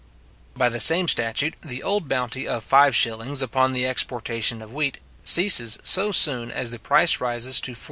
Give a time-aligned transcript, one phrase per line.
[0.57, 3.39] By the same statute, the old bounty of 5s.
[3.43, 7.77] upon the exportation of wheat, ceases so soon as the price rises to 44s.